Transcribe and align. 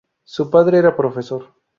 Su 0.23 0.49
padre 0.49 0.79
era 0.79 0.95
profesor. 0.97 1.49